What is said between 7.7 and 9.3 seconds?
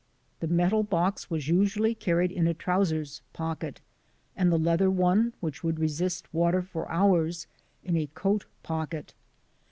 in a coat pocket.